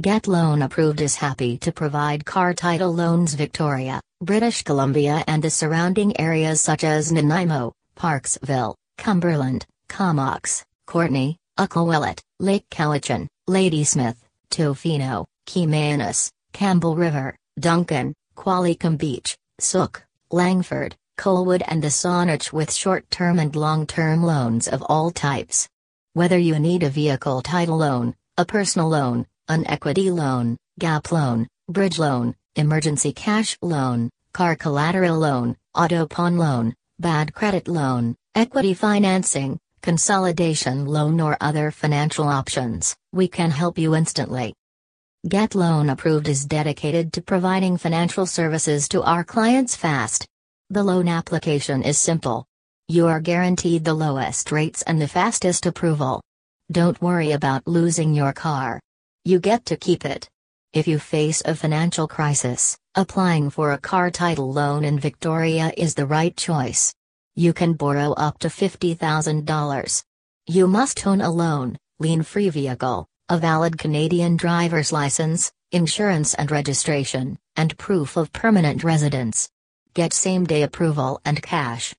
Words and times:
Get 0.00 0.26
Loan 0.26 0.62
Approved 0.62 1.00
is 1.00 1.14
happy 1.14 1.56
to 1.58 1.70
provide 1.70 2.24
car 2.24 2.52
title 2.52 2.92
loans 2.92 3.34
Victoria, 3.34 4.00
British 4.20 4.64
Columbia 4.64 5.22
and 5.28 5.40
the 5.40 5.50
surrounding 5.50 6.18
areas 6.20 6.60
such 6.60 6.82
as 6.82 7.12
Nanaimo, 7.12 7.72
Parksville, 7.96 8.74
Cumberland, 8.98 9.64
Comox, 9.88 10.64
Courtenay, 10.86 11.36
Ucluelet, 11.56 12.18
Lake 12.40 12.68
Cowichan, 12.70 13.28
Ladysmith, 13.46 14.20
Tofino, 14.50 15.26
Chemainus, 15.46 16.28
Campbell 16.52 16.96
River, 16.96 17.36
Duncan, 17.60 18.12
Qualicum 18.36 18.98
Beach, 18.98 19.38
Sooke, 19.60 20.04
Langford, 20.32 20.96
Colwood 21.16 21.62
and 21.68 21.80
the 21.80 21.86
Saanich 21.86 22.52
with 22.52 22.72
short-term 22.72 23.38
and 23.38 23.54
long-term 23.54 24.24
loans 24.24 24.66
of 24.66 24.82
all 24.82 25.12
types. 25.12 25.68
Whether 26.14 26.38
you 26.38 26.58
need 26.58 26.82
a 26.82 26.90
vehicle 26.90 27.42
title 27.42 27.76
loan, 27.76 28.16
a 28.36 28.44
personal 28.44 28.88
loan, 28.88 29.26
an 29.48 29.66
equity 29.66 30.10
loan, 30.10 30.56
gap 30.78 31.12
loan, 31.12 31.46
bridge 31.68 31.98
loan, 31.98 32.34
emergency 32.56 33.12
cash 33.12 33.58
loan, 33.60 34.08
car 34.32 34.56
collateral 34.56 35.18
loan, 35.18 35.54
auto 35.74 36.06
pawn 36.06 36.38
loan, 36.38 36.74
bad 36.98 37.34
credit 37.34 37.68
loan, 37.68 38.16
equity 38.34 38.72
financing, 38.72 39.58
consolidation 39.82 40.86
loan 40.86 41.20
or 41.20 41.36
other 41.42 41.70
financial 41.70 42.26
options, 42.26 42.96
we 43.12 43.28
can 43.28 43.50
help 43.50 43.76
you 43.76 43.94
instantly. 43.94 44.54
Get 45.28 45.54
Loan 45.54 45.90
Approved 45.90 46.28
is 46.28 46.46
dedicated 46.46 47.12
to 47.12 47.22
providing 47.22 47.76
financial 47.76 48.24
services 48.26 48.88
to 48.88 49.02
our 49.02 49.24
clients 49.24 49.76
fast. 49.76 50.26
The 50.70 50.82
loan 50.82 51.06
application 51.06 51.82
is 51.82 51.98
simple. 51.98 52.46
You 52.88 53.06
are 53.08 53.20
guaranteed 53.20 53.84
the 53.84 53.94
lowest 53.94 54.52
rates 54.52 54.82
and 54.82 55.00
the 55.00 55.08
fastest 55.08 55.66
approval. 55.66 56.22
Don't 56.72 57.00
worry 57.02 57.32
about 57.32 57.66
losing 57.66 58.14
your 58.14 58.32
car. 58.32 58.80
You 59.26 59.40
get 59.40 59.64
to 59.66 59.76
keep 59.78 60.04
it. 60.04 60.28
If 60.74 60.86
you 60.86 60.98
face 60.98 61.42
a 61.46 61.54
financial 61.54 62.06
crisis, 62.06 62.76
applying 62.94 63.48
for 63.48 63.72
a 63.72 63.78
car 63.78 64.10
title 64.10 64.52
loan 64.52 64.84
in 64.84 64.98
Victoria 64.98 65.72
is 65.78 65.94
the 65.94 66.04
right 66.04 66.36
choice. 66.36 66.94
You 67.34 67.54
can 67.54 67.72
borrow 67.72 68.12
up 68.12 68.38
to 68.40 68.48
$50,000. 68.48 70.04
You 70.46 70.66
must 70.66 71.06
own 71.06 71.22
a 71.22 71.30
loan, 71.30 71.78
lien 71.98 72.22
free 72.22 72.50
vehicle, 72.50 73.06
a 73.30 73.38
valid 73.38 73.78
Canadian 73.78 74.36
driver's 74.36 74.92
license, 74.92 75.50
insurance 75.72 76.34
and 76.34 76.50
registration, 76.50 77.38
and 77.56 77.78
proof 77.78 78.18
of 78.18 78.30
permanent 78.30 78.84
residence. 78.84 79.48
Get 79.94 80.12
same 80.12 80.44
day 80.44 80.62
approval 80.64 81.20
and 81.24 81.42
cash. 81.42 81.92